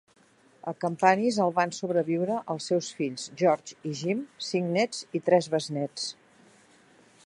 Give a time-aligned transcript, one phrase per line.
[0.69, 5.53] A Campanis el van sobreviure els seus fills, George i Jim, cinc nets i tres
[5.57, 6.11] besnets.